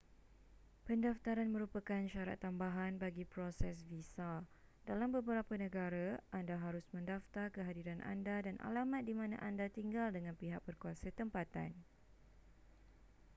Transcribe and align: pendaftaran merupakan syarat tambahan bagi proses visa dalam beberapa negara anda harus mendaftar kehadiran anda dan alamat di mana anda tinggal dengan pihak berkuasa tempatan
pendaftaran 0.89 1.45
merupakan 1.55 2.01
syarat 2.13 2.37
tambahan 2.45 2.93
bagi 3.03 3.21
proses 3.33 3.77
visa 3.91 4.31
dalam 4.89 5.09
beberapa 5.17 5.53
negara 5.65 6.07
anda 6.39 6.55
harus 6.65 6.85
mendaftar 6.95 7.45
kehadiran 7.55 8.01
anda 8.13 8.35
dan 8.45 8.55
alamat 8.69 9.01
di 9.09 9.13
mana 9.21 9.35
anda 9.49 9.65
tinggal 9.77 10.07
dengan 10.17 10.33
pihak 10.41 10.61
berkuasa 10.67 11.07
tempatan 11.19 11.69